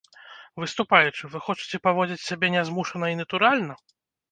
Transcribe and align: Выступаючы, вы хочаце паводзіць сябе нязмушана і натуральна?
Выступаючы, 0.61 1.29
вы 1.35 1.43
хочаце 1.49 1.81
паводзіць 1.89 2.19
сябе 2.29 2.51
нязмушана 2.57 3.13
і 3.15 3.21
натуральна? 3.23 3.81